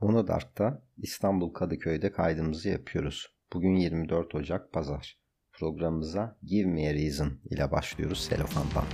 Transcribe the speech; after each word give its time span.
Monodark'ta 0.00 0.82
İstanbul 0.96 1.52
Kadıköy'de 1.52 2.12
kaydımızı 2.12 2.68
yapıyoruz. 2.68 3.28
Bugün 3.52 3.76
24 3.76 4.34
Ocak 4.34 4.72
Pazar. 4.72 5.18
Programımıza 5.52 6.38
Give 6.42 6.68
Me 6.68 6.88
a 6.90 6.94
Reason 6.94 7.40
ile 7.50 7.70
başlıyoruz 7.70 8.20
Selofan'dan. 8.20 8.84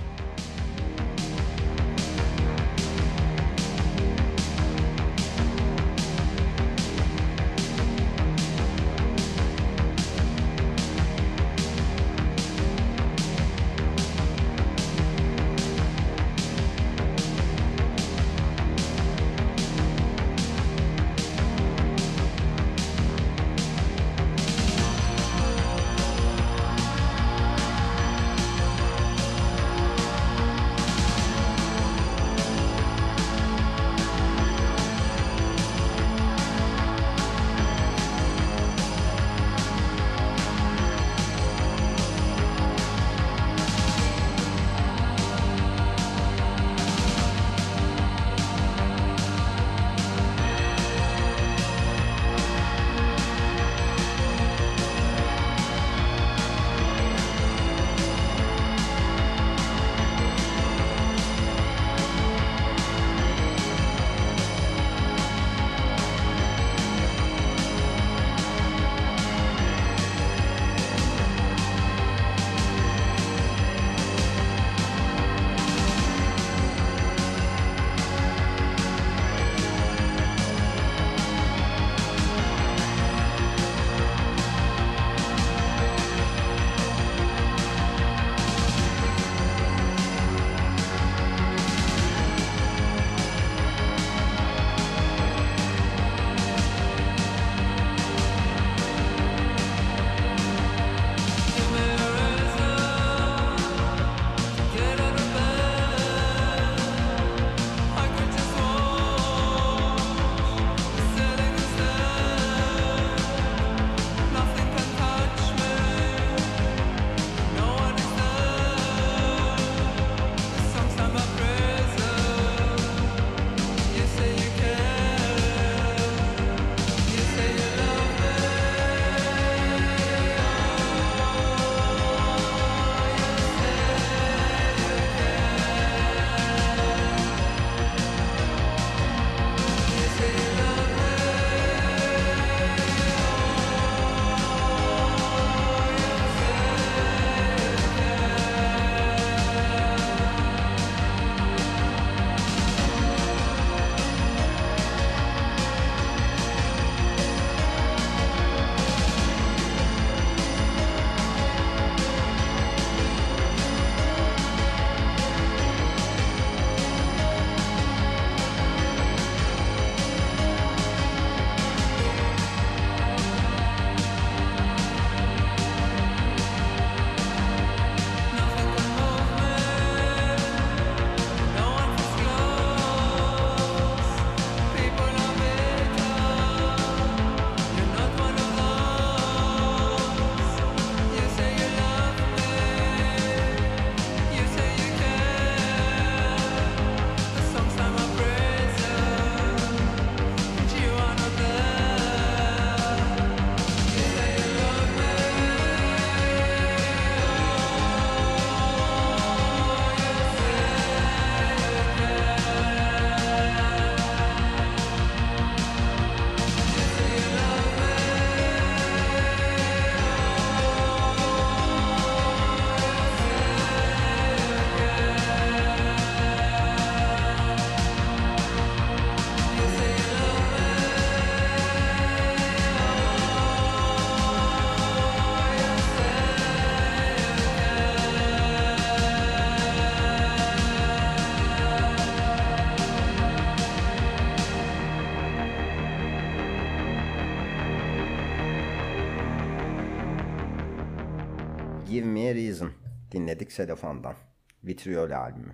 Dinledik 253.47 253.51
Selofan'dan. 253.51 254.15
Vitriol 254.63 255.11
albümü. 255.11 255.53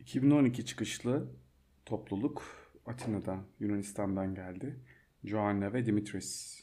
2012 0.00 0.64
çıkışlı 0.64 1.28
topluluk 1.84 2.42
Atina'dan, 2.86 3.42
Yunanistan'dan 3.60 4.34
geldi. 4.34 4.76
Joanna 5.24 5.72
ve 5.72 5.86
Dimitris 5.86 6.60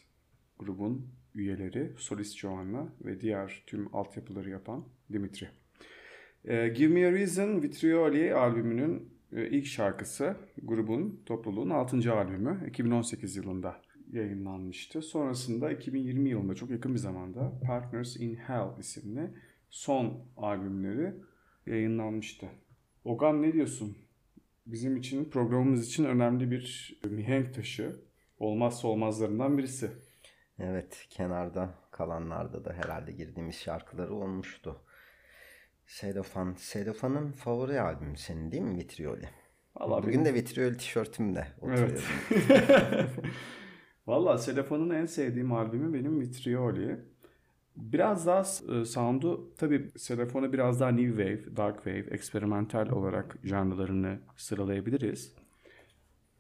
grubun 0.59 1.07
üyeleri, 1.35 1.94
solist 1.97 2.38
Joanna 2.38 2.94
ve 3.06 3.21
diğer 3.21 3.63
tüm 3.68 3.95
altyapıları 3.95 4.50
yapan 4.50 4.88
Dimitri. 5.13 5.47
E, 6.45 6.68
Give 6.68 6.94
Me 6.94 7.07
A 7.07 7.12
Reason 7.12 7.62
Vitrioli 7.62 8.33
albümünün 8.33 9.09
e, 9.31 9.50
ilk 9.50 9.65
şarkısı 9.65 10.35
grubun, 10.63 11.24
topluluğun 11.25 11.69
6. 11.69 12.13
albümü 12.13 12.68
2018 12.68 13.35
yılında 13.35 13.81
yayınlanmıştı. 14.12 15.01
Sonrasında 15.01 15.71
2020 15.71 16.30
yılında 16.30 16.56
çok 16.56 16.69
yakın 16.69 16.94
bir 16.94 17.00
zamanda 17.00 17.59
Partners 17.65 18.18
in 18.18 18.35
Hell 18.35 18.80
isimli 18.80 19.31
son 19.73 20.25
albümleri 20.37 21.13
yayınlanmıştı. 21.65 22.47
Ogan 23.03 23.41
ne 23.41 23.53
diyorsun? 23.53 23.97
bizim 24.67 24.97
için, 24.97 25.29
programımız 25.29 25.87
için 25.87 26.05
önemli 26.05 26.51
bir 26.51 26.99
mihenk 27.03 27.53
taşı. 27.53 28.01
Olmazsa 28.39 28.87
olmazlarından 28.87 29.57
birisi. 29.57 29.91
Evet, 30.59 31.05
kenarda 31.09 31.69
kalanlarda 31.91 32.65
da 32.65 32.73
herhalde 32.73 33.11
girdiğimiz 33.11 33.55
şarkıları 33.55 34.15
olmuştu. 34.15 34.81
Sedofan, 35.85 36.53
Sedofan'ın 36.57 37.31
favori 37.31 37.81
albümü 37.81 38.17
senin 38.17 38.51
değil 38.51 38.63
mi 38.63 38.77
Vitrioli? 38.77 39.29
Vallahi 39.75 40.03
Bugün 40.03 40.13
benim... 40.13 40.25
de 40.25 40.33
Vitrioli 40.33 40.77
tişörtümle 40.77 41.47
oturuyorum. 41.61 42.01
Evet. 42.31 43.09
Valla 44.07 44.37
Sedofan'ın 44.37 44.89
en 44.89 45.05
sevdiğim 45.05 45.51
albümü 45.51 45.93
benim 45.93 46.19
Vitrioli. 46.19 47.12
Biraz 47.75 48.27
daha 48.27 48.41
e, 48.41 48.85
sound'u 48.85 49.53
tabii 49.57 49.91
Sedofan'ı 49.97 50.53
biraz 50.53 50.79
daha 50.79 50.89
new 50.91 51.23
wave, 51.23 51.57
dark 51.57 51.75
wave, 51.75 52.15
eksperimental 52.15 52.89
olarak 52.89 53.37
janrlarını 53.43 54.19
sıralayabiliriz. 54.35 55.35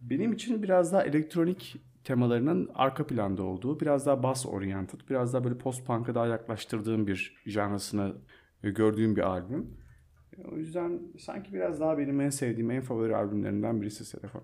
Benim 0.01 0.33
için 0.33 0.63
biraz 0.63 0.93
daha 0.93 1.03
elektronik 1.03 1.75
temalarının 2.03 2.69
arka 2.73 3.07
planda 3.07 3.43
olduğu, 3.43 3.79
biraz 3.79 4.05
daha 4.05 4.23
bass 4.23 4.45
oriented, 4.45 4.99
biraz 5.09 5.33
daha 5.33 5.43
böyle 5.43 5.57
post 5.57 5.87
punk'a 5.87 6.15
daha 6.15 6.27
yaklaştırdığım 6.27 7.07
bir 7.07 7.43
janrasını 7.45 8.15
gördüğüm 8.61 9.15
bir 9.15 9.21
albüm. 9.21 9.77
O 10.51 10.57
yüzden 10.57 11.01
sanki 11.19 11.53
biraz 11.53 11.79
daha 11.79 11.97
benim 11.97 12.21
en 12.21 12.29
sevdiğim, 12.29 12.71
en 12.71 12.81
favori 12.81 13.15
albümlerinden 13.15 13.81
birisi 13.81 14.05
Sedefon. 14.05 14.43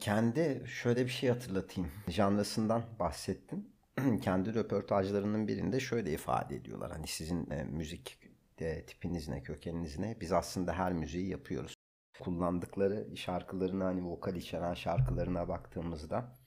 Kendi 0.00 0.62
şöyle 0.66 1.04
bir 1.04 1.10
şey 1.10 1.30
hatırlatayım. 1.30 1.90
Janrasından 2.08 2.82
bahsettin. 3.00 3.77
Kendi 4.22 4.54
röportajlarının 4.54 5.48
birinde 5.48 5.80
şöyle 5.80 6.12
ifade 6.12 6.56
ediyorlar. 6.56 6.92
Hani 6.92 7.06
sizin 7.06 7.50
e, 7.50 7.64
müzik 7.64 8.18
de, 8.58 8.84
tipiniz 8.86 9.28
ne, 9.28 9.42
kökeniniz 9.42 9.98
ne? 9.98 10.16
Biz 10.20 10.32
aslında 10.32 10.72
her 10.72 10.92
müziği 10.92 11.28
yapıyoruz. 11.28 11.74
Kullandıkları 12.20 13.16
şarkılarına 13.16 13.84
hani 13.84 14.04
vokal 14.04 14.36
içeren 14.36 14.74
şarkılarına 14.74 15.48
baktığımızda 15.48 16.38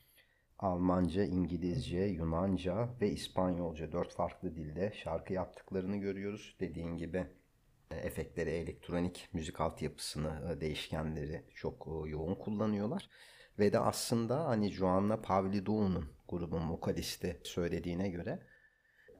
Almanca, 0.59 1.24
İngilizce, 1.24 2.00
Yunanca 2.00 2.89
ve 3.01 3.12
İspanyolca 3.12 3.92
dört 3.92 4.13
farklı 4.13 4.56
dilde 4.56 4.94
şarkı 4.95 5.33
yaptıklarını 5.33 5.98
görüyoruz. 5.98 6.56
Dediğin 6.59 6.98
gibi 6.98 7.27
e, 7.92 7.95
efektleri, 7.95 8.50
elektronik 8.50 9.30
müzik 9.33 9.62
altyapısını, 9.62 10.51
e, 10.51 10.62
değişkenleri 10.62 11.45
çok 11.56 11.88
e, 11.88 12.09
yoğun 12.09 12.36
kullanıyorlar. 12.36 13.09
Ve 13.62 13.74
de 13.74 13.80
aslında 13.80 14.46
hani 14.46 14.72
Joanna 14.72 15.22
Pavlidou'nun 15.22 16.06
grubun 16.28 16.69
vokalisti 16.69 17.42
söylediğine 17.44 18.10
göre 18.10 18.40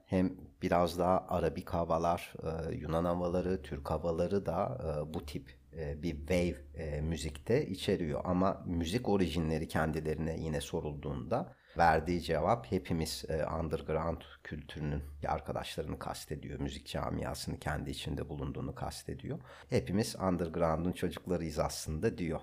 hem 0.06 0.36
biraz 0.62 0.98
daha 0.98 1.26
Arabik 1.28 1.70
havalar, 1.70 2.34
Yunan 2.72 3.04
havaları, 3.04 3.62
Türk 3.62 3.90
havaları 3.90 4.46
da 4.46 4.78
bu 5.14 5.26
tip 5.26 5.62
e, 5.76 6.02
bir 6.02 6.16
wave 6.16 6.56
e, 6.74 7.00
müzikte 7.00 7.66
içeriyor. 7.66 8.20
Ama 8.24 8.62
müzik 8.66 9.08
orijinleri 9.08 9.68
kendilerine 9.68 10.36
yine 10.40 10.60
sorulduğunda 10.60 11.54
verdiği 11.78 12.22
cevap 12.22 12.72
hepimiz 12.72 13.24
e, 13.28 13.46
underground 13.46 14.20
kültürünün 14.44 15.02
arkadaşlarını 15.28 15.98
kastediyor. 15.98 16.60
Müzik 16.60 16.86
camiasını 16.86 17.58
kendi 17.58 17.90
içinde 17.90 18.28
bulunduğunu 18.28 18.74
kastediyor. 18.74 19.38
Hepimiz 19.70 20.16
underground'un 20.16 20.92
çocuklarıyız 20.92 21.58
aslında 21.58 22.18
diyor. 22.18 22.40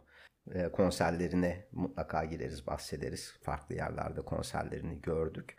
Konserlerine 0.73 1.67
mutlaka 1.71 2.25
gireriz, 2.25 2.67
bahsederiz. 2.67 3.33
Farklı 3.41 3.75
yerlerde 3.75 4.21
konserlerini 4.21 5.01
gördük. 5.01 5.57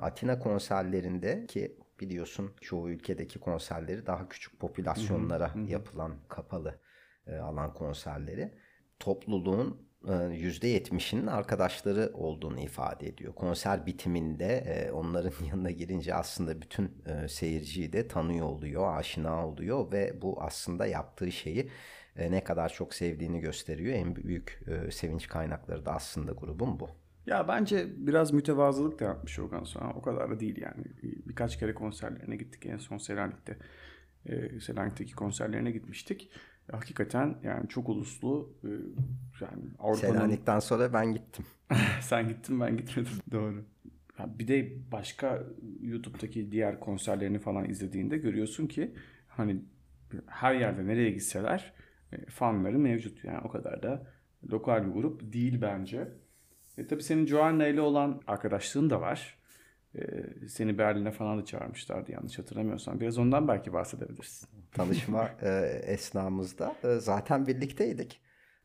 Atina 0.00 0.38
konserlerinde 0.38 1.46
ki 1.46 1.78
biliyorsun 2.00 2.54
çoğu 2.60 2.90
ülkedeki 2.90 3.38
konserleri 3.38 4.06
daha 4.06 4.28
küçük 4.28 4.60
popülasyonlara 4.60 5.54
hı 5.54 5.58
hı. 5.58 5.70
yapılan 5.70 6.16
kapalı 6.28 6.80
e, 7.26 7.36
alan 7.36 7.74
konserleri 7.74 8.54
topluluğun 8.98 9.88
%70'inin 10.04 11.26
e, 11.26 11.30
arkadaşları 11.30 12.10
olduğunu 12.14 12.60
ifade 12.60 13.08
ediyor. 13.08 13.34
Konser 13.34 13.86
bitiminde 13.86 14.46
e, 14.46 14.92
onların 14.92 15.44
yanına 15.50 15.70
girince 15.70 16.14
aslında 16.14 16.62
bütün 16.62 17.04
seyirciyi 17.28 17.92
de 17.92 18.08
tanıyor 18.08 18.46
oluyor, 18.46 18.96
aşina 18.96 19.46
oluyor 19.48 19.92
ve 19.92 20.22
bu 20.22 20.42
aslında 20.42 20.86
yaptığı 20.86 21.32
şeyi 21.32 21.70
ne 22.18 22.44
kadar 22.44 22.68
çok 22.68 22.94
sevdiğini 22.94 23.40
gösteriyor. 23.40 23.94
En 23.94 24.16
büyük 24.16 24.60
sevinç 24.90 25.28
kaynakları 25.28 25.86
da 25.86 25.92
aslında 25.92 26.32
grubun 26.32 26.80
bu. 26.80 26.88
Ya 27.26 27.48
bence 27.48 27.86
biraz 27.96 28.32
mütevazılık 28.32 29.00
da 29.00 29.04
yapmış 29.04 29.38
Ogan 29.38 29.64
sonra. 29.64 29.92
O 29.94 30.02
kadar 30.02 30.30
da 30.30 30.40
değil 30.40 30.60
yani. 30.60 30.84
Birkaç 31.02 31.58
kere 31.58 31.74
konserlerine 31.74 32.36
gittik. 32.36 32.66
En 32.66 32.76
son 32.76 32.98
Selanik'te. 32.98 33.56
Selanik'teki 34.60 35.14
konserlerine 35.14 35.70
gitmiştik 35.70 36.30
hakikaten 36.72 37.34
yani 37.42 37.68
çok 37.68 37.88
uluslu 37.88 38.52
e, 38.64 38.68
yani 39.40 39.62
Avrupa'nın... 39.78 40.12
Selanik'ten 40.12 40.58
sonra 40.58 40.92
ben 40.92 41.12
gittim. 41.12 41.44
Sen 42.00 42.28
gittin 42.28 42.60
ben 42.60 42.76
gitmedim. 42.76 43.12
Doğru. 43.32 43.64
bir 44.18 44.48
de 44.48 44.72
başka 44.92 45.42
YouTube'daki 45.80 46.52
diğer 46.52 46.80
konserlerini 46.80 47.38
falan 47.38 47.70
izlediğinde 47.70 48.18
görüyorsun 48.18 48.66
ki 48.66 48.94
hani 49.28 49.62
her 50.26 50.54
yerde 50.54 50.86
nereye 50.86 51.10
gitseler 51.10 51.72
e, 51.78 51.82
fanları 52.28 52.78
mevcut. 52.78 53.24
Yani 53.24 53.40
o 53.44 53.48
kadar 53.48 53.82
da 53.82 54.06
lokal 54.50 54.86
bir 54.86 54.92
grup 54.92 55.32
değil 55.32 55.60
bence. 55.60 56.08
E, 56.78 56.86
tabii 56.86 57.02
senin 57.02 57.26
Joanna 57.26 57.66
ile 57.66 57.80
olan 57.80 58.22
arkadaşlığın 58.26 58.90
da 58.90 59.00
var. 59.00 59.38
E, 59.94 60.00
seni 60.48 60.78
Berlin'e 60.78 61.10
falan 61.10 61.38
da 61.38 61.44
çağırmışlardı 61.44 62.12
yanlış 62.12 62.38
hatırlamıyorsam. 62.38 63.00
Biraz 63.00 63.18
ondan 63.18 63.48
belki 63.48 63.72
bahsedebilirsin 63.72 64.48
tanışma 64.72 65.30
e, 65.42 65.80
esnamızda 65.86 66.76
e, 66.84 66.94
zaten 67.00 67.46
birlikteydik. 67.46 68.20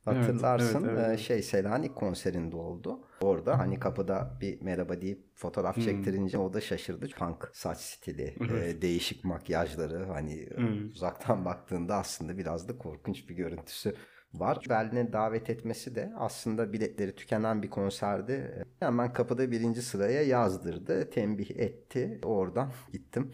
Hatırlarsın 0.05 0.83
evet, 0.83 0.94
evet, 0.97 1.05
evet. 1.07 1.19
şey 1.19 1.41
Selanik 1.41 1.95
konserinde 1.95 2.55
oldu. 2.55 3.00
Orada 3.21 3.59
hani 3.59 3.79
kapıda 3.79 4.38
bir 4.41 4.61
merhaba 4.61 5.01
deyip 5.01 5.23
fotoğraf 5.35 5.75
hmm. 5.75 5.83
çektirince 5.83 6.38
o 6.38 6.53
da 6.53 6.61
şaşırdı. 6.61 7.07
Punk 7.09 7.50
saç 7.53 7.77
stili, 7.77 8.35
evet. 8.39 8.77
e, 8.77 8.81
değişik 8.81 9.25
makyajları 9.25 10.05
hani 10.05 10.50
hmm. 10.55 10.89
uzaktan 10.89 11.45
baktığında 11.45 11.95
aslında 11.95 12.38
biraz 12.38 12.67
da 12.67 12.77
korkunç 12.77 13.29
bir 13.29 13.35
görüntüsü 13.35 13.95
var. 14.33 14.65
Berlin'e 14.69 15.13
davet 15.13 15.50
etmesi 15.50 15.95
de 15.95 16.13
aslında 16.17 16.73
biletleri 16.73 17.15
tükenen 17.15 17.63
bir 17.63 17.69
konserdi. 17.69 18.65
Hemen 18.79 19.13
kapıda 19.13 19.51
birinci 19.51 19.81
sıraya 19.81 20.23
yazdırdı, 20.23 21.09
tembih 21.09 21.51
etti. 21.51 22.19
Oradan 22.23 22.71
gittim. 22.91 23.31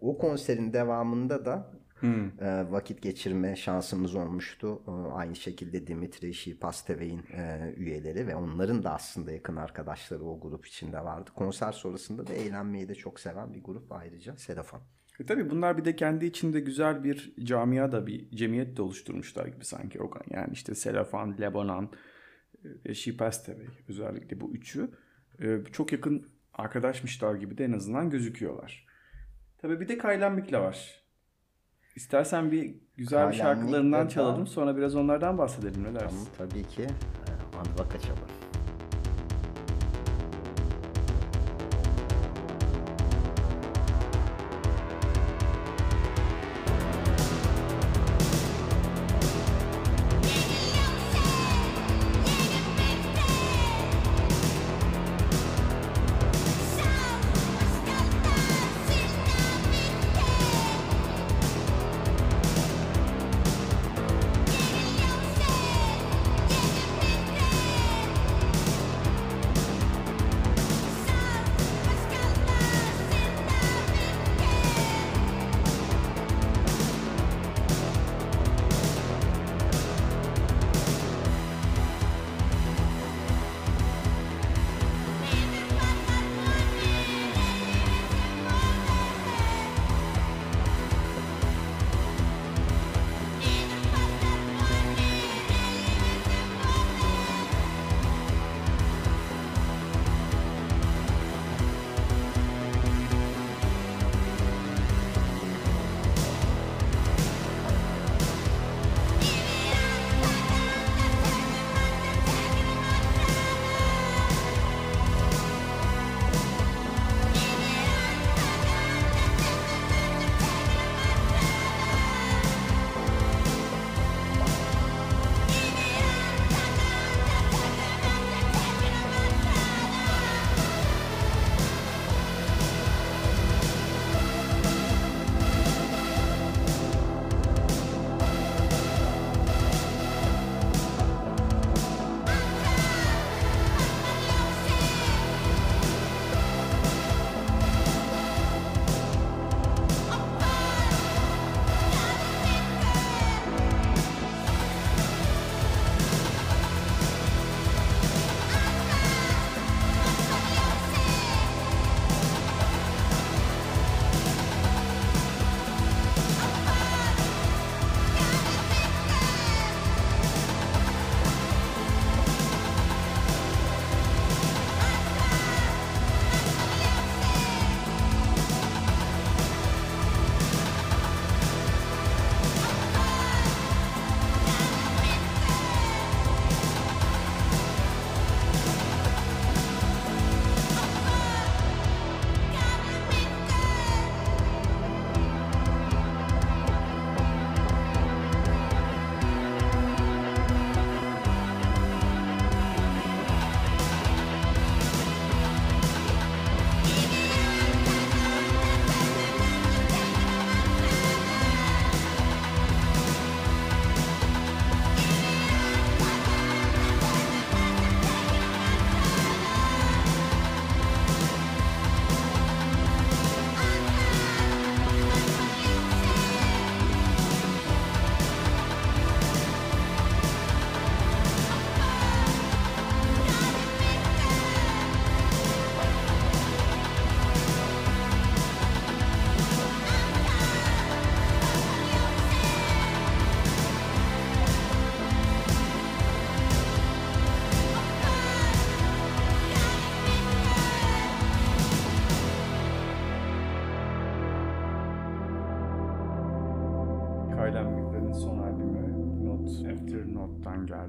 O 0.00 0.18
konserin 0.18 0.72
devamında 0.72 1.44
da 1.44 1.79
Hmm. 2.00 2.26
E, 2.40 2.70
vakit 2.70 3.02
geçirme 3.02 3.56
şansımız 3.56 4.14
olmuştu. 4.14 4.82
E, 4.88 4.90
aynı 4.90 5.36
şekilde 5.36 5.86
Dimitri 5.86 6.34
Şipastevey'in 6.34 7.22
e, 7.32 7.74
üyeleri 7.76 8.26
ve 8.26 8.36
onların 8.36 8.84
da 8.84 8.94
aslında 8.94 9.32
yakın 9.32 9.56
arkadaşları 9.56 10.24
o 10.24 10.40
grup 10.40 10.66
içinde 10.66 11.04
vardı. 11.04 11.30
Konser 11.34 11.72
sonrasında 11.72 12.26
da 12.26 12.34
eğlenmeyi 12.34 12.88
de 12.88 12.94
çok 12.94 13.20
seven 13.20 13.54
bir 13.54 13.62
grup 13.62 13.92
ayrıca 13.92 14.36
Sedafan. 14.36 14.80
E 15.20 15.26
tabii 15.26 15.50
bunlar 15.50 15.78
bir 15.78 15.84
de 15.84 15.96
kendi 15.96 16.26
içinde 16.26 16.60
güzel 16.60 17.04
bir 17.04 17.34
camia 17.44 17.92
da 17.92 18.06
bir 18.06 18.30
cemiyet 18.30 18.76
de 18.76 18.82
oluşturmuşlar 18.82 19.46
gibi 19.46 19.64
sanki 19.64 20.02
Ogan. 20.02 20.24
Yani 20.30 20.52
işte 20.52 20.74
Selafan, 20.74 21.36
Lebanon 21.40 21.90
ve 22.64 22.94
Şipastevey 22.94 23.66
özellikle 23.88 24.40
bu 24.40 24.52
üçü 24.54 24.90
e, 25.42 25.58
çok 25.72 25.92
yakın 25.92 26.28
arkadaşmışlar 26.54 27.34
gibi 27.34 27.58
de 27.58 27.64
en 27.64 27.72
azından 27.72 28.10
gözüküyorlar. 28.10 28.86
Tabii 29.58 29.80
bir 29.80 29.88
de 29.88 29.98
Kaylan 29.98 30.34
Mikla 30.34 30.60
var. 30.60 31.00
İstersen 31.96 32.52
bir 32.52 32.74
güzel 32.96 33.30
bir 33.30 33.36
şarkılarından 33.36 34.08
çalalım. 34.08 34.46
Sonra 34.46 34.76
biraz 34.76 34.96
onlardan 34.96 35.38
bahsedelim. 35.38 35.84
Ne 35.84 35.94
dersin? 36.00 36.28
Tamam, 36.38 36.50
tabii 36.50 36.62
ki. 36.68 36.82
Ee, 36.82 37.56
Anva 37.58 37.88
kaçalım. 37.88 38.18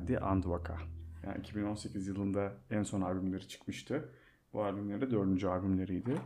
Geldi 0.02 0.20
Andvaka. 0.20 0.78
Yani 1.24 1.40
2018 1.40 2.08
yılında 2.08 2.54
en 2.72 2.84
son 2.84 3.02
albümleri 3.02 3.48
çıkmıştı. 3.48 4.10
Bu 4.54 4.64
albümleri 4.64 5.12
dördüncü 5.12 5.48
albümleriydi. 5.48 6.18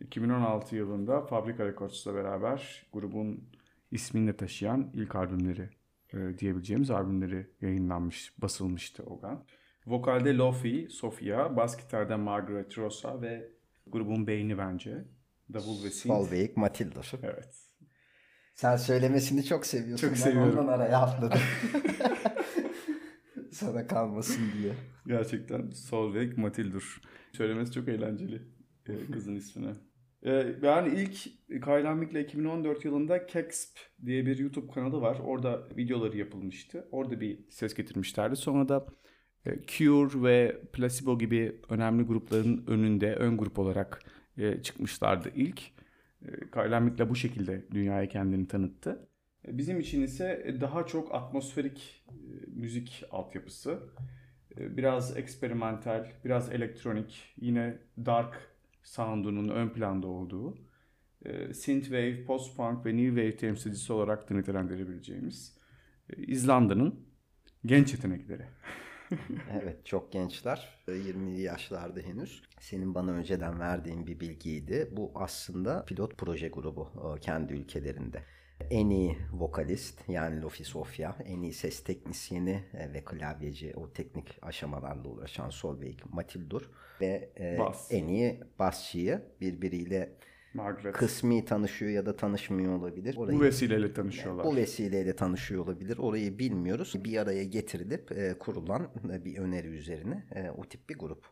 2016 0.00 0.76
yılında 0.76 1.20
Fabrika 1.20 1.66
Records'la 1.66 2.14
beraber 2.14 2.86
grubun 2.92 3.44
ismini 3.90 4.36
taşıyan 4.36 4.90
ilk 4.94 5.14
albümleri 5.16 5.70
e, 6.12 6.38
diyebileceğimiz 6.38 6.90
albümleri 6.90 7.46
yayınlanmış, 7.60 8.32
basılmıştı 8.38 9.02
Ogan. 9.02 9.44
Vokalde 9.86 10.36
Lofi, 10.36 10.88
Sofia, 10.90 11.56
bas 11.56 11.76
gitarda 11.76 12.18
Margaret 12.18 12.78
Rosa 12.78 13.22
ve 13.22 13.48
grubun 13.86 14.26
beyni 14.26 14.58
bence. 14.58 15.04
Davul 15.52 15.84
ve 15.84 15.90
synth. 15.90 16.14
Solveig 16.14 16.56
Matilda. 16.56 17.00
Evet. 17.22 17.68
Sen 18.54 18.76
söylemesini 18.76 19.44
çok 19.44 19.66
seviyorsun. 19.66 20.08
Çok 20.08 20.16
ben 20.16 20.20
seviyorum. 20.22 20.58
ondan 20.58 20.72
araya 20.72 20.98
atladım. 20.98 21.40
Sana 23.58 23.86
kalmasın 23.86 24.42
diye. 24.58 24.72
Gerçekten 25.06 25.70
Solveig 25.70 26.38
Matildur. 26.38 27.00
Söylemesi 27.32 27.72
çok 27.72 27.88
eğlenceli 27.88 28.42
e, 28.88 29.10
kızın 29.12 29.34
ismini. 29.34 29.70
E, 30.22 30.56
yani 30.62 31.00
ilk 31.00 31.14
Kyle 31.64 31.94
Mick'le 31.94 32.24
2014 32.24 32.84
yılında 32.84 33.26
Kexp 33.26 33.78
diye 34.06 34.26
bir 34.26 34.38
YouTube 34.38 34.72
kanalı 34.72 35.00
var. 35.00 35.18
Orada 35.24 35.68
videoları 35.76 36.18
yapılmıştı. 36.18 36.88
Orada 36.90 37.20
bir 37.20 37.50
ses 37.50 37.74
getirmişlerdi. 37.74 38.36
Sonra 38.36 38.68
da 38.68 38.86
e, 39.46 39.62
Cure 39.66 40.22
ve 40.22 40.60
Placebo 40.72 41.18
gibi 41.18 41.60
önemli 41.68 42.02
grupların 42.02 42.64
önünde 42.66 43.14
ön 43.14 43.36
grup 43.36 43.58
olarak 43.58 44.02
çıkmışlardı 44.62 45.30
ilk. 45.34 45.62
E, 46.22 46.50
Kyle 46.54 46.80
Mick'le 46.80 47.10
bu 47.10 47.16
şekilde 47.16 47.66
dünyaya 47.70 48.08
kendini 48.08 48.48
tanıttı. 48.48 49.07
E, 49.48 49.58
Bizim 49.58 49.80
için 49.80 50.02
ise 50.02 50.56
daha 50.60 50.86
çok 50.86 51.14
atmosferik 51.14 52.04
e, 52.08 52.12
müzik 52.46 53.04
altyapısı. 53.10 53.78
E, 54.58 54.76
Biraz 54.76 55.16
eksperimental, 55.16 56.06
biraz 56.24 56.52
elektronik, 56.52 57.34
yine 57.40 57.78
dark 58.06 58.34
sound'unun 58.82 59.48
ön 59.48 59.68
planda 59.70 60.06
olduğu, 60.06 60.58
e, 61.24 61.54
synthwave, 61.54 62.24
post-punk 62.24 62.86
ve 62.86 62.96
new 62.96 63.08
wave 63.08 63.36
temsilcisi 63.36 63.92
olarak 63.92 64.30
da 64.30 64.34
nitelendirebileceğimiz 64.34 65.58
e, 66.10 66.22
İzlanda'nın 66.22 67.00
genç 67.66 67.92
yetenekleri. 67.94 68.42
Evet 69.62 69.86
çok 69.86 70.12
gençler. 70.12 70.68
20 70.88 71.40
yaşlarda 71.40 72.00
henüz. 72.00 72.42
Senin 72.60 72.94
bana 72.94 73.10
önceden 73.12 73.60
verdiğin 73.60 74.06
bir 74.06 74.20
bilgiydi. 74.20 74.88
Bu 74.92 75.12
aslında 75.14 75.84
pilot 75.84 76.18
proje 76.18 76.48
grubu 76.48 77.14
e, 77.16 77.20
kendi 77.20 77.52
ülkelerinde. 77.54 78.24
En 78.70 78.90
iyi 78.90 79.16
vokalist 79.32 80.08
yani 80.08 80.42
Lofi 80.42 80.64
Sofia, 80.64 81.16
en 81.24 81.42
iyi 81.42 81.52
ses 81.52 81.84
teknisyeni 81.84 82.64
e, 82.74 82.92
ve 82.92 83.04
klavyeci 83.04 83.72
o 83.76 83.92
teknik 83.92 84.38
aşamalarla 84.42 85.08
uğraşan 85.08 85.50
Solveig 85.50 85.98
Matildur 86.12 86.70
ve 87.00 87.30
e, 87.40 87.58
Bas. 87.58 87.92
en 87.92 88.06
iyi 88.08 88.40
basçıyı 88.58 89.22
birbiriyle 89.40 90.16
Margaret. 90.54 90.94
kısmi 90.96 91.44
tanışıyor 91.44 91.90
ya 91.90 92.06
da 92.06 92.16
tanışmıyor 92.16 92.78
olabilir. 92.78 93.16
Orayı 93.16 93.38
Bu 93.38 93.42
vesileyle 93.42 93.92
tanışıyorlar. 93.92 94.46
bu 94.46 94.56
vesileyle 94.56 95.16
tanışıyor 95.16 95.64
olabilir. 95.64 95.98
Orayı 95.98 96.38
bilmiyoruz. 96.38 96.94
Bir 97.04 97.16
araya 97.16 97.44
getirilip 97.44 98.12
e, 98.12 98.38
kurulan 98.38 98.90
e, 99.12 99.24
bir 99.24 99.38
öneri 99.38 99.68
üzerine 99.68 100.26
e, 100.34 100.50
o 100.50 100.64
tip 100.64 100.88
bir 100.90 100.98
grup. 100.98 101.26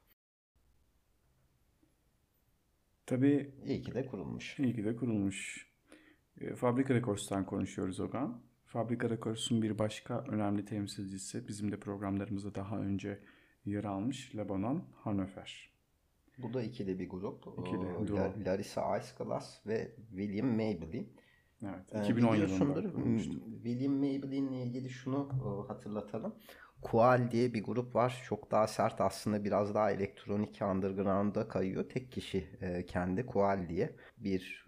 Tabii 3.07 3.55
İyi 3.67 3.83
ki 3.83 3.95
de 3.95 4.07
kurulmuş. 4.07 4.59
iyi 4.59 4.77
ki 4.77 4.85
de 4.85 4.97
kurulmuş. 4.97 5.67
E, 6.41 6.55
Fabrika 6.55 6.95
Records'tan 6.95 7.47
konuşuyoruz 7.47 8.01
Ogan. 8.01 8.41
Fabrika 8.65 9.11
Records'un 9.11 9.63
bir 9.63 9.79
başka 9.79 10.19
önemli 10.29 10.65
temsilcisi 10.65 11.49
bizim 11.49 11.73
de 11.73 11.81
programlarımızda 11.81 12.55
daha 12.55 12.79
önce 12.79 13.19
yer 13.65 13.85
almış 13.85 14.37
Lebanon 14.37 14.85
Hanöfer. 14.95 15.71
Bu 16.39 16.55
da 16.55 16.63
ikili 16.63 16.99
bir 16.99 17.09
grup. 17.09 17.45
İkili, 17.61 17.79
O, 17.87 18.07
duo. 18.07 18.17
La- 18.17 18.35
Larissa 18.47 18.99
Iceglass 18.99 19.67
ve 19.67 19.95
William 20.11 20.47
Maybelline. 20.49 21.07
Evet, 21.63 21.93
Ee, 21.95 22.03
2010 22.03 22.35
biliyorsundur, 22.35 22.77
yılında 22.83 22.93
kurulmuştu. 22.93 23.33
William 23.63 23.93
Maybelline 23.93 24.57
ile 24.57 24.63
ilgili 24.63 24.91
şunu 24.91 25.29
e, 25.33 25.69
hatırlatalım. 25.69 26.35
Kual 26.83 27.31
diye 27.31 27.55
bir 27.55 27.65
grup 27.65 27.95
var. 27.95 28.23
Çok 28.29 28.51
daha 28.51 28.67
sert 28.67 29.01
aslında 29.01 29.45
biraz 29.45 29.75
daha 29.75 29.91
elektronik 29.91 30.59
underground'a 30.63 31.49
kayıyor. 31.49 31.89
Tek 31.89 32.13
kişi 32.13 32.47
e, 32.61 32.87
kendi 32.87 33.27
Kual 33.27 33.69
diye 33.69 33.97
bir 34.19 34.67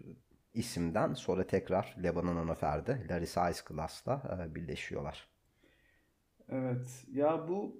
isimden 0.53 1.13
sonra 1.13 1.47
tekrar 1.47 1.95
Lebanon 2.03 2.37
Anafer'de 2.37 3.07
Larissa 3.09 3.49
Iceglass'la 3.49 4.47
e, 4.49 4.55
birleşiyorlar. 4.55 5.27
Evet. 6.49 7.05
Ya 7.11 7.47
bu 7.47 7.75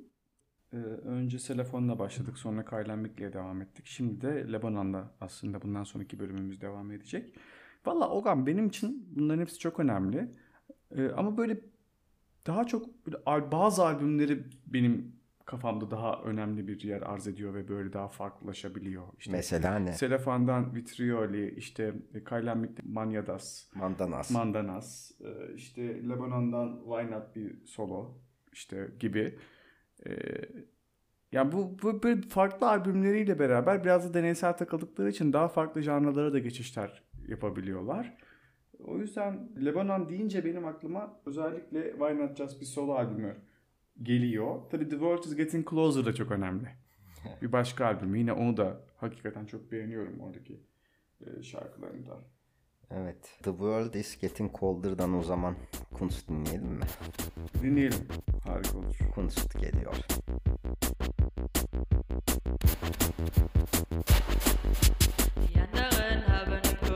e, 0.74 0.76
önce 0.78 1.40
Selefon'la 1.40 2.00
başladık. 2.00 2.38
Sonra 2.38 2.66
Kaylenbik'le 2.66 3.34
devam 3.34 3.62
ettik. 3.62 3.86
Şimdi 3.86 4.22
de 4.22 4.54
Lebanon'la 4.54 5.12
aslında 5.22 5.62
bundan 5.62 5.84
sonraki 5.84 6.20
bölümümüz 6.20 6.62
devam 6.62 6.92
edecek. 6.92 7.36
Valla 7.86 8.10
Ogan 8.10 8.46
benim 8.46 8.68
için 8.68 9.08
bunların 9.16 9.42
hepsi 9.42 9.60
çok 9.60 9.80
önemli. 9.80 10.32
E, 10.96 11.10
ama 11.10 11.38
böyle 11.38 11.60
daha 12.48 12.64
çok 12.64 12.90
bazı 13.52 13.86
albümleri 13.86 14.44
benim 14.66 15.19
kafamda 15.50 15.92
daha 15.92 16.22
önemli 16.22 16.68
bir 16.68 16.82
yer 16.82 17.02
arz 17.02 17.28
ediyor 17.28 17.54
ve 17.54 17.68
böyle 17.68 17.94
daha 17.94 18.08
farklılaşabiliyor. 18.08 19.04
İşte 19.20 19.32
Mesela 19.32 19.80
ne? 19.80 19.94
Selefan'dan 19.94 20.76
Vitrioli, 20.76 21.56
işte 21.56 21.94
Kaylenbik'te 22.26 22.84
Manyadas, 22.86 23.68
Mandanas. 23.76 24.32
Mandanas, 24.32 25.12
e, 25.22 25.54
işte 25.56 26.10
Lebanon'dan 26.10 26.80
Why 26.84 27.12
Not 27.12 27.36
bir 27.36 27.66
solo 27.66 28.18
işte 28.54 28.90
gibi. 29.00 29.40
E, 30.06 30.12
yani 31.32 31.52
bu, 31.52 31.78
bu 31.84 32.04
böyle 32.04 32.22
farklı 32.22 32.70
albümleriyle 32.70 33.40
beraber 33.40 33.84
biraz 33.84 34.10
da 34.10 34.14
deneysel 34.14 34.58
takıldıkları 34.58 35.10
için 35.10 35.34
daha 35.34 35.48
farklı 35.48 35.82
janralara 35.82 36.34
da 36.34 36.40
geçişler 36.40 37.04
yapabiliyorlar. 37.28 38.18
O 38.80 38.98
yüzden 38.98 39.50
Lebanon 39.66 40.10
deyince 40.10 40.46
benim 40.46 40.66
aklıma 40.66 41.20
özellikle 41.26 41.92
Why 41.92 42.18
Not 42.18 42.38
Just 42.38 42.62
bir 42.62 42.66
solo 42.66 42.94
albümü 42.94 43.49
geliyor. 44.04 44.62
Tabii 44.72 44.90
The 44.90 44.96
World 44.96 45.24
Is 45.24 45.36
Getting 45.36 45.70
Closer 45.70 46.06
da 46.06 46.14
çok 46.14 46.32
önemli. 46.32 46.68
bir 47.42 47.52
başka 47.52 47.86
albüm. 47.86 48.16
Yine 48.16 48.34
onu 48.34 48.58
da 48.58 48.82
hakikaten 48.98 49.46
çok 49.46 49.72
beğeniyorum 49.72 50.20
oradaki 50.20 50.60
e, 51.22 51.44
şarkılarında. 51.44 52.18
Evet. 52.92 53.38
The 53.44 53.52
World 53.52 53.94
is 53.94 54.20
Getting 54.22 54.60
Colder'dan 54.60 55.18
o 55.18 55.24
zaman 55.24 55.56
Kunst 55.94 56.30
dinleyelim 56.30 56.68
mi? 56.68 56.86
Dinleyelim. 57.62 58.08
Harika 58.44 58.78
olur. 58.78 58.98
Kunst 59.16 59.60
geliyor. 59.60 59.96
Die 65.36 65.62
anderen 65.62 66.22
haben 66.22 66.89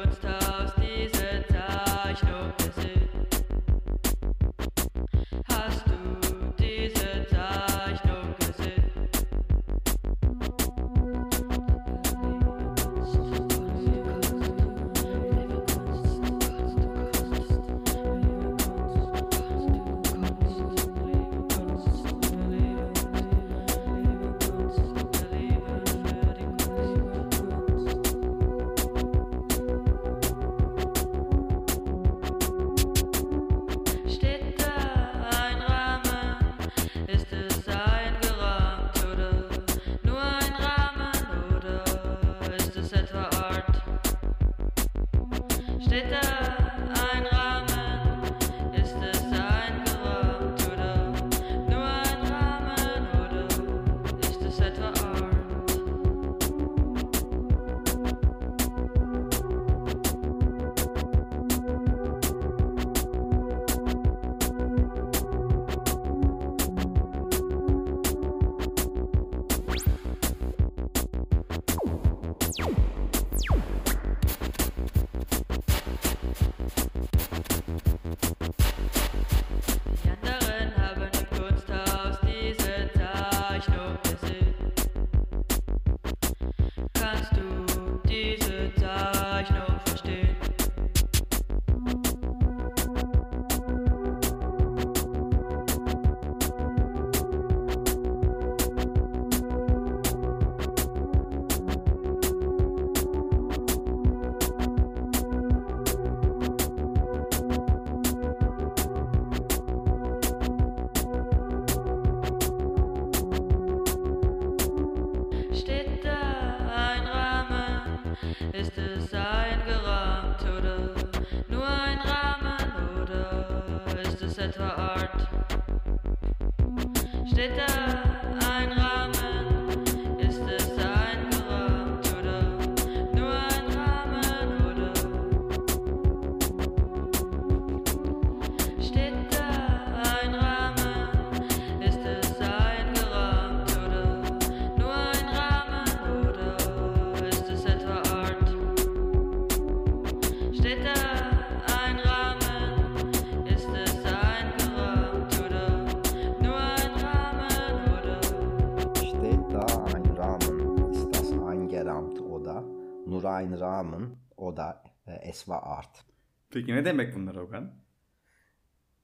Rahmen 163.64 164.18
oder 164.38 164.84
es 165.06 165.38
war 165.38 165.64
Art. 165.64 166.06
Peki 166.50 166.76
ne 166.76 166.86
demek 166.86 167.16
bunlar 167.16 167.36
Ogan? 167.36 167.84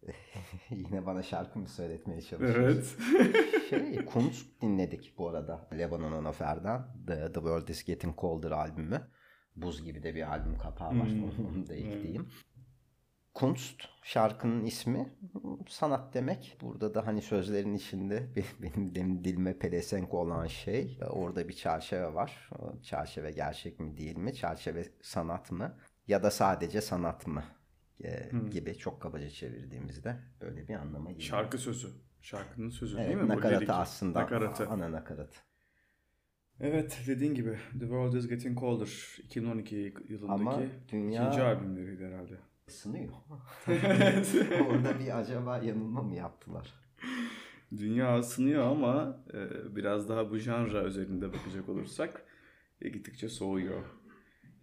Yine 0.69 1.05
bana 1.05 1.23
şarkı 1.23 1.59
mı 1.59 1.67
söyletmeye 1.67 2.21
çalışıyorsun? 2.21 2.63
Evet. 2.63 2.97
şey, 3.69 4.05
Kunst 4.05 4.61
dinledik 4.61 5.13
bu 5.17 5.29
arada. 5.29 5.67
Lebanon 5.77 6.11
Anafer'den 6.11 6.81
The, 7.07 7.25
The 7.25 7.33
World 7.33 7.67
Is 7.67 7.83
Getting 7.83 8.19
Colder 8.19 8.51
albümü. 8.51 9.07
Buz 9.55 9.83
gibi 9.83 10.03
de 10.03 10.15
bir 10.15 10.31
albüm 10.31 10.57
kapağı 10.57 10.89
var. 10.89 11.07
Hmm. 11.07 11.45
Onu 11.47 11.67
da 11.67 11.75
ekleyeyim. 11.75 12.29
Kunst 13.33 13.81
şarkının 14.03 14.65
ismi 14.65 15.13
sanat 15.67 16.13
demek. 16.13 16.57
Burada 16.61 16.93
da 16.93 17.07
hani 17.07 17.21
sözlerin 17.21 17.73
içinde 17.73 18.27
be- 18.35 18.43
benim, 18.61 18.95
benim 18.95 19.23
dilime 19.23 19.57
pelesenk 19.59 20.13
olan 20.13 20.47
şey 20.47 20.97
e, 21.01 21.05
orada 21.05 21.47
bir 21.49 21.53
çerçeve 21.53 22.13
var. 22.13 22.49
Çerçeve 22.83 23.31
gerçek 23.31 23.79
mi 23.79 23.97
değil 23.97 24.17
mi? 24.17 24.33
Çerçeve 24.33 24.85
sanat 25.01 25.51
mı? 25.51 25.77
Ya 26.07 26.23
da 26.23 26.31
sadece 26.31 26.81
sanat 26.81 27.27
mı? 27.27 27.43
E, 28.03 28.29
gibi 28.51 28.77
çok 28.77 29.01
kabaca 29.01 29.29
çevirdiğimizde 29.29 30.15
böyle 30.41 30.67
bir 30.67 30.73
anlama 30.75 31.11
geliyor. 31.11 31.27
Şarkı 31.29 31.57
sözü. 31.57 31.87
Şarkının 32.21 32.69
sözü 32.69 32.97
Evet, 32.97 33.07
değil 33.07 33.17
mi? 33.17 33.23
Bu 33.23 33.29
nakaratı 33.29 33.57
lirik. 33.61 33.69
aslında 33.69 34.19
Nakaratı. 34.21 34.67
ana 34.67 34.91
nakaratı. 34.91 35.39
Evet 36.59 37.01
dediğin 37.07 37.33
gibi 37.33 37.57
The 37.73 37.79
World 37.79 38.13
Is 38.13 38.27
Getting 38.27 38.59
Colder 38.59 39.17
2012 39.23 39.93
yılındaki 40.09 40.41
Ama 40.41 40.59
dünya- 40.91 41.21
ikinci 41.27 41.41
albümleriydi 41.41 42.05
herhalde. 42.05 42.33
Isınıyor. 42.69 43.13
Orada 44.69 44.99
bir 44.99 45.19
acaba 45.19 45.57
yanılma 45.57 46.01
mı 46.01 46.15
yaptılar? 46.15 46.73
Dünya 47.77 48.19
ısınıyor 48.19 48.63
ama 48.63 49.23
e, 49.33 49.75
biraz 49.75 50.09
daha 50.09 50.31
bu 50.31 50.37
janra 50.37 50.83
üzerinde 50.83 51.33
bakacak 51.33 51.69
olursak 51.69 52.25
e, 52.81 52.89
gittikçe 52.89 53.29
soğuyor. 53.29 53.83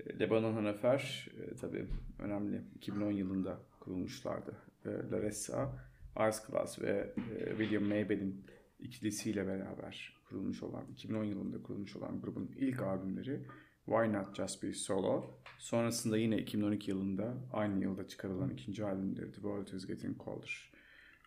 E, 0.07 0.19
Lebanon 0.19 0.53
Hanefer 0.53 1.29
e, 1.41 1.57
tabii 1.57 1.87
önemli. 2.19 2.63
2010 2.75 3.13
yılında 3.13 3.59
kurulmuşlardı. 3.81 4.57
E, 4.85 4.89
Larissa, 5.11 5.87
Ice 6.29 6.39
Class 6.51 6.83
ve 6.83 7.15
e, 7.39 7.49
William 7.49 7.85
Maybell'in 7.85 8.47
ikilisiyle 8.79 9.47
beraber 9.47 10.17
kurulmuş 10.29 10.63
olan, 10.63 10.85
2010 10.93 11.25
yılında 11.25 11.63
kurulmuş 11.63 11.97
olan 11.97 12.21
grubun 12.21 12.51
ilk 12.57 12.83
albümleri 12.83 13.47
Why 13.87 14.13
Not 14.13 14.35
Just 14.37 14.63
Be 14.63 14.73
Solo. 14.73 15.25
Sonrasında 15.59 16.19
yine 16.19 16.39
2012 16.39 16.91
yılında 16.91 17.35
aynı 17.53 17.83
yılda 17.83 18.09
çıkarılan 18.09 18.51
ikinci 18.51 18.85
albümleri 18.85 19.27
The 19.27 19.35
World 19.35 19.69
Is 19.69 19.87
Getting 19.87 20.25
Colder. 20.25 20.73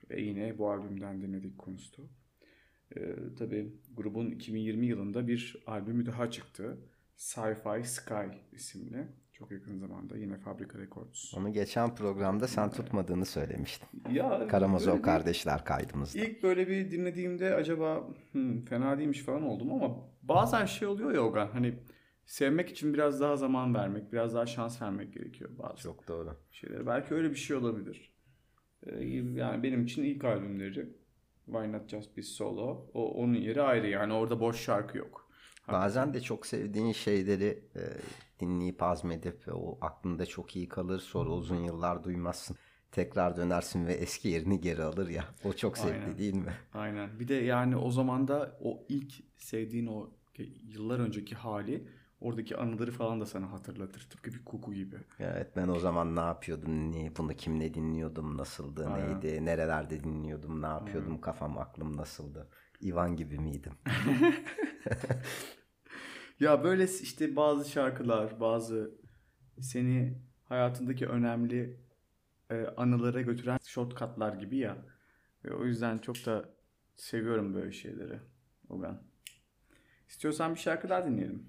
Ve 0.09 0.21
yine 0.21 0.57
bu 0.57 0.71
albümden 0.71 1.21
dinledik 1.21 1.57
Kunst'u. 1.57 2.01
Ee, 2.97 3.15
tabii 3.39 3.73
grubun 3.97 4.31
2020 4.31 4.85
yılında 4.85 5.27
bir 5.27 5.63
albümü 5.67 6.05
daha 6.05 6.31
çıktı. 6.31 6.77
Sci-Fi 7.17 7.83
Sky 7.83 8.37
isimli. 8.51 9.07
Çok 9.33 9.51
yakın 9.51 9.77
zamanda 9.77 10.17
yine 10.17 10.37
Fabrika 10.37 10.79
Records. 10.79 11.33
Onu 11.37 11.53
geçen 11.53 11.95
programda 11.95 12.47
sen 12.47 12.71
tutmadığını 12.71 13.25
söylemiştin. 13.25 13.87
Ya 14.11 14.47
Karamazov 14.47 14.97
bir- 14.97 15.01
kardeşler 15.01 15.65
kaydımızda. 15.65 16.19
İlk 16.19 16.43
böyle 16.43 16.67
bir 16.67 16.91
dinlediğimde 16.91 17.55
acaba 17.55 18.07
"Hmm, 18.31 18.65
fena 18.65 18.97
değilmiş 18.97 19.19
falan 19.21 19.43
oldum 19.43 19.73
ama 19.73 19.95
bazen 20.23 20.65
şey 20.65 20.87
oluyor 20.87 21.13
ya 21.13 21.21
Ogan 21.21 21.47
hani 21.53 21.73
sevmek 22.29 22.69
için 22.69 22.93
biraz 22.93 23.21
daha 23.21 23.35
zaman 23.35 23.75
vermek, 23.75 24.13
biraz 24.13 24.35
daha 24.35 24.45
şans 24.45 24.81
vermek 24.81 25.13
gerekiyor 25.13 25.49
bazı 25.57 25.81
Çok 25.81 26.07
doğru. 26.07 26.37
şeylere. 26.51 26.87
Belki 26.87 27.13
öyle 27.13 27.29
bir 27.29 27.35
şey 27.35 27.57
olabilir. 27.57 28.13
Ee, 28.85 29.03
yani 29.35 29.63
benim 29.63 29.83
için 29.83 30.03
ilk 30.03 30.23
albümleri 30.23 30.89
Why 31.45 31.71
Not 31.71 31.89
Just 31.89 32.17
Be 32.17 32.21
Solo. 32.21 32.89
O, 32.93 33.11
onun 33.13 33.33
yeri 33.33 33.61
ayrı 33.61 33.87
yani 33.87 34.13
orada 34.13 34.39
boş 34.39 34.59
şarkı 34.59 34.97
yok. 34.97 35.29
Bazen 35.71 36.13
de 36.13 36.21
çok 36.21 36.45
sevdiğin 36.45 36.91
şeyleri 36.91 37.63
e, 37.75 37.81
dinleyip 38.39 38.81
hazmedip 38.81 39.47
ve 39.47 39.53
o 39.53 39.77
aklında 39.81 40.25
çok 40.25 40.55
iyi 40.55 40.67
kalır. 40.67 40.99
Sonra 40.99 41.29
uzun 41.29 41.63
yıllar 41.63 42.03
duymazsın. 42.03 42.57
Tekrar 42.91 43.37
dönersin 43.37 43.87
ve 43.87 43.93
eski 43.93 44.27
yerini 44.27 44.61
geri 44.61 44.83
alır 44.83 45.09
ya. 45.09 45.25
O 45.43 45.53
çok 45.53 45.77
zevkli 45.77 46.03
Aynen. 46.03 46.17
değil 46.17 46.35
mi? 46.35 46.53
Aynen. 46.73 47.19
Bir 47.19 47.27
de 47.27 47.33
yani 47.33 47.77
o 47.77 47.91
zaman 47.91 48.27
da 48.27 48.57
o 48.61 48.85
ilk 48.89 49.13
sevdiğin 49.37 49.87
o 49.87 50.09
yıllar 50.63 50.99
önceki 50.99 51.35
hali 51.35 51.87
oradaki 52.21 52.57
anıları 52.57 52.91
falan 52.91 53.21
da 53.21 53.25
sana 53.25 53.51
hatırlatır. 53.51 54.09
Tıpkı 54.09 54.31
bir 54.31 54.45
koku 54.45 54.73
gibi. 54.73 54.97
Evet 55.19 55.51
ben 55.55 55.67
o 55.67 55.79
zaman 55.79 56.15
ne 56.15 56.19
yapıyordum, 56.19 56.91
ne, 56.91 57.15
bunu 57.17 57.33
kimle 57.33 57.73
dinliyordum, 57.73 58.37
nasıldı, 58.37 58.87
Aynen. 58.87 59.21
neydi, 59.21 59.45
nerelerde 59.45 60.03
dinliyordum, 60.03 60.61
ne 60.61 60.67
yapıyordum, 60.67 61.21
kafam 61.21 61.57
aklım 61.57 61.97
nasıldı. 61.97 62.49
Ivan 62.83 63.15
gibi 63.15 63.39
miydim? 63.39 63.73
Ya 66.39 66.63
böyle 66.63 66.83
işte 66.83 67.35
bazı 67.35 67.69
şarkılar, 67.69 68.39
bazı 68.39 68.91
seni 69.61 70.21
hayatındaki 70.43 71.07
önemli 71.07 71.79
e, 72.49 72.65
anılara 72.77 73.21
götüren 73.21 73.59
shortcutlar 73.65 74.33
gibi 74.33 74.57
ya. 74.57 74.77
Ve 75.45 75.53
o 75.53 75.65
yüzden 75.65 75.97
çok 75.97 76.25
da 76.25 76.49
seviyorum 76.95 77.53
böyle 77.53 77.71
şeyleri. 77.71 78.19
Ogan. 78.69 79.03
İstiyorsan 80.09 80.55
bir 80.55 80.59
şarkı 80.59 80.89
daha 80.89 81.05
dinleyelim. 81.05 81.45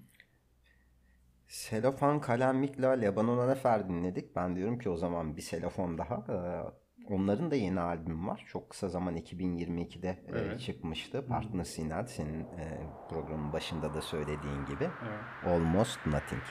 Selofan 1.51 2.21
Kalemlik'le 2.21 3.01
Lebanon 3.01 3.37
Anefer 3.37 3.89
dinledik. 3.89 4.35
Ben 4.35 4.55
diyorum 4.55 4.79
ki 4.79 4.89
o 4.89 4.97
zaman 4.97 5.37
bir 5.37 5.41
selofon 5.41 5.97
daha. 5.97 6.15
Ee, 6.15 6.81
Onların 7.09 7.51
da 7.51 7.55
yeni 7.55 7.79
albüm 7.79 8.27
var. 8.27 8.45
Çok 8.47 8.69
kısa 8.69 8.89
zaman 8.89 9.17
2022'de 9.17 10.07
e, 10.07 10.17
Evet. 10.31 10.59
çıkmıştı. 10.59 11.27
Partner 11.27 11.63
Sinat 11.63 12.09
senin 12.11 12.39
e, 12.39 12.79
programın 13.09 13.53
başında 13.53 13.93
da 13.93 14.01
söylediğin 14.01 14.65
gibi. 14.65 14.83
Evet. 14.83 15.53
Almost 15.53 16.05
Nothing. 16.05 16.41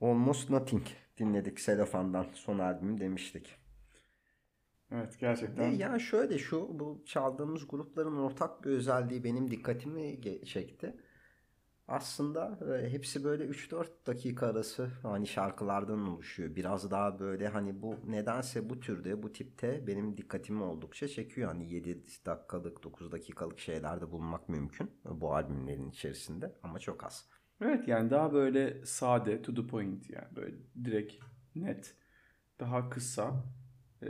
Almost 0.00 0.50
Nothing 0.50 0.86
dinledik 1.18 1.60
Selofan'dan 1.60 2.26
son 2.32 2.58
albüm 2.58 3.00
demiştik. 3.00 3.56
Evet 4.92 5.14
Ve 5.14 5.16
gerçekten. 5.20 5.70
yani 5.70 6.00
şöyle 6.00 6.38
şu 6.38 6.80
bu 6.80 7.02
çaldığımız 7.06 7.68
grupların 7.68 8.16
ortak 8.16 8.64
bir 8.64 8.70
özelliği 8.70 9.24
benim 9.24 9.50
dikkatimi 9.50 10.20
çekti. 10.46 10.96
Aslında 11.88 12.58
e, 12.74 12.90
hepsi 12.90 13.24
böyle 13.24 13.44
3-4 13.44 14.06
dakika 14.06 14.46
arası 14.46 14.90
hani 15.02 15.26
şarkılardan 15.26 16.08
oluşuyor. 16.08 16.56
Biraz 16.56 16.90
daha 16.90 17.18
böyle 17.18 17.48
hani 17.48 17.82
bu 17.82 17.96
nedense 18.06 18.70
bu 18.70 18.80
türde 18.80 19.22
bu 19.22 19.32
tipte 19.32 19.86
benim 19.86 20.16
dikkatimi 20.16 20.62
oldukça 20.62 21.08
çekiyor. 21.08 21.48
Hani 21.48 21.72
7 21.72 22.04
dakikalık 22.26 22.82
9 22.82 23.12
dakikalık 23.12 23.58
şeylerde 23.58 24.10
bulunmak 24.10 24.48
mümkün 24.48 24.90
bu 25.04 25.34
albümlerin 25.34 25.90
içerisinde 25.90 26.54
ama 26.62 26.78
çok 26.78 27.04
az. 27.04 27.39
Evet 27.60 27.88
yani 27.88 28.10
daha 28.10 28.32
böyle 28.32 28.86
sade, 28.86 29.42
to 29.42 29.54
the 29.54 29.66
point 29.66 30.10
yani 30.10 30.36
böyle 30.36 30.56
direkt 30.84 31.14
net, 31.54 31.96
daha 32.60 32.90
kısa 32.90 33.44
e, 34.02 34.08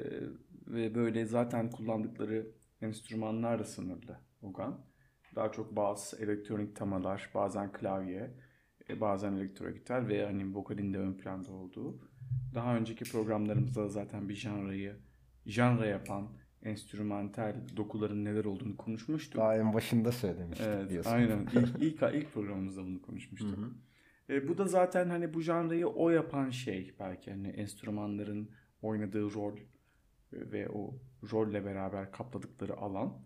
ve 0.66 0.94
böyle 0.94 1.26
zaten 1.26 1.70
kullandıkları 1.70 2.46
enstrümanlar 2.80 3.58
da 3.58 3.64
sınırlı 3.64 4.18
Ogan. 4.42 4.86
Daha 5.34 5.52
çok 5.52 5.76
bas, 5.76 6.14
elektronik 6.20 6.76
temalar, 6.76 7.30
bazen 7.34 7.72
klavye, 7.72 8.30
e, 8.88 9.00
bazen 9.00 9.32
elektro 9.32 9.70
gitar 9.70 10.08
ve 10.08 10.26
hani 10.26 10.54
vokalin 10.54 10.94
de 10.94 10.98
ön 10.98 11.14
planda 11.14 11.52
olduğu. 11.52 12.00
Daha 12.54 12.76
önceki 12.76 13.04
programlarımızda 13.04 13.88
zaten 13.88 14.28
bir 14.28 14.34
janrayı, 14.34 14.96
janra 15.46 15.86
yapan 15.86 16.28
enstrümantal 16.62 17.54
dokuların 17.76 18.24
neler 18.24 18.44
olduğunu 18.44 18.76
konuşmuştuk. 18.76 19.40
Daha 19.40 19.56
en 19.56 19.74
başında 19.74 20.12
söylemiştik 20.12 20.66
Evet, 20.66 20.90
diyorsun. 20.90 21.10
aynen. 21.10 21.46
İlk, 21.52 21.76
ilk, 21.80 22.02
ilk 22.14 22.32
programımızda 22.34 22.84
bunu 22.84 23.02
konuşmuştuk. 23.02 23.58
E, 24.30 24.48
bu 24.48 24.58
da 24.58 24.66
zaten 24.66 25.10
hani 25.10 25.34
bu 25.34 25.40
janrayı 25.40 25.86
o 25.86 26.10
yapan 26.10 26.50
şey 26.50 26.94
belki 27.00 27.30
hani 27.30 27.48
enstrümanların 27.48 28.50
oynadığı 28.82 29.34
rol 29.34 29.56
e, 29.56 29.60
ve 30.32 30.68
o 30.68 30.98
rolle 31.32 31.64
beraber 31.64 32.12
kapladıkları 32.12 32.76
alan. 32.76 33.22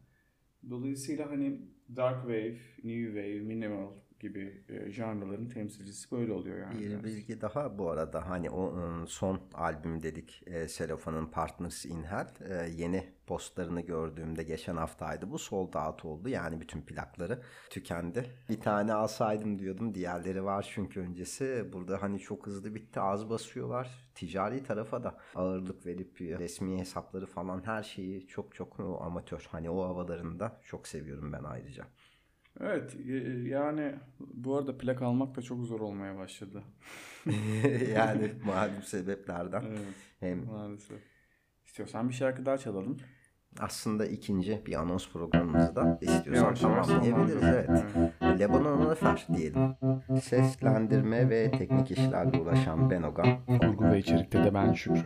Dolayısıyla 0.70 1.30
hani 1.30 1.60
dark 1.96 2.20
wave, 2.20 2.58
new 2.84 3.06
wave, 3.06 3.40
minimal 3.40 3.92
gibi 4.24 4.64
e, 4.68 4.90
janraların 4.90 5.48
temsilcisi 5.48 6.10
böyle 6.10 6.32
oluyor 6.32 6.58
yani. 6.58 6.80
Bir 6.80 7.04
bilgi 7.04 7.40
daha 7.40 7.78
bu 7.78 7.90
arada 7.90 8.30
hani 8.30 8.50
o 8.50 8.76
ıı, 8.76 9.06
son 9.06 9.40
albüm 9.54 10.02
dedik 10.02 10.42
e, 10.46 10.68
Selofan'ın 10.68 11.26
Partners 11.26 11.84
in 11.84 12.02
Hell 12.02 12.28
E, 12.40 12.68
yeni 12.70 13.08
postlarını 13.26 13.80
gördüğümde 13.80 14.42
geçen 14.42 14.76
haftaydı 14.76 15.30
bu 15.30 15.38
sold 15.38 15.74
out 15.74 16.04
oldu 16.04 16.28
yani 16.28 16.60
bütün 16.60 16.82
plakları 16.82 17.42
tükendi. 17.70 18.30
Bir 18.48 18.60
tane 18.60 18.92
alsaydım 18.92 19.58
diyordum 19.58 19.94
diğerleri 19.94 20.44
var 20.44 20.70
çünkü 20.74 21.00
öncesi 21.00 21.68
burada 21.72 22.02
hani 22.02 22.18
çok 22.18 22.46
hızlı 22.46 22.74
bitti 22.74 23.00
az 23.00 23.30
basıyorlar 23.30 24.04
ticari 24.14 24.62
tarafa 24.62 25.04
da 25.04 25.18
ağırlık 25.34 25.86
verip 25.86 26.20
e, 26.22 26.38
resmi 26.38 26.78
hesapları 26.78 27.26
falan 27.26 27.66
her 27.66 27.82
şeyi 27.82 28.26
çok 28.26 28.54
çok 28.54 28.80
amatör 28.80 29.48
hani 29.50 29.70
o 29.70 29.84
havalarını 29.84 30.40
da 30.40 30.60
çok 30.64 30.88
seviyorum 30.88 31.32
ben 31.32 31.44
ayrıca. 31.44 31.86
Evet 32.60 32.96
e, 33.08 33.12
yani 33.48 33.94
bu 34.20 34.56
arada 34.56 34.78
plak 34.78 35.02
almak 35.02 35.36
da 35.36 35.42
çok 35.42 35.64
zor 35.64 35.80
olmaya 35.80 36.18
başladı. 36.18 36.62
yani 37.94 38.32
malum 38.44 38.82
sebeplerden 38.82 39.62
Evet 39.62 39.94
hem 40.20 40.46
maalesef. 40.46 41.00
İstiyorsan 41.64 42.08
bir 42.08 42.14
şarkı 42.14 42.46
daha 42.46 42.58
çalalım. 42.58 42.96
aslında 43.60 44.06
ikinci 44.06 44.62
bir 44.66 44.74
anons 44.74 45.12
programımızı 45.12 45.76
da 45.76 45.98
istiyorsan 46.00 46.54
tamamlayabiliriz. 46.54 47.42
Evet. 47.44 47.66
sonlandıralım. 47.66 48.38
Lebanon 48.40 48.96
diyelim. 49.34 49.74
Seslendirme 50.20 51.30
ve 51.30 51.50
teknik 51.50 51.90
işlerle 51.90 52.40
uğraşan 52.40 52.90
Ben 52.90 53.02
Ogan. 53.02 53.46
Kurgu 53.46 53.84
ve 53.84 53.98
içerikte 53.98 54.44
de 54.44 54.54
ben 54.54 54.72
Şükrü. 54.72 55.02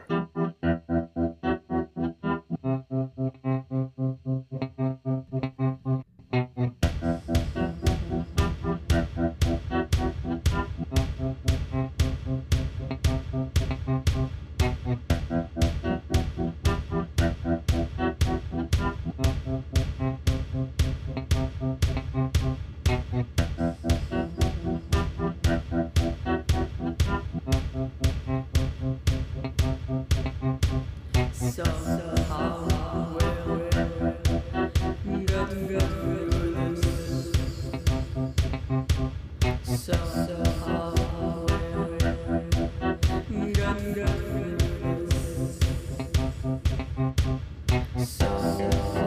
Jesus. 48.37 48.98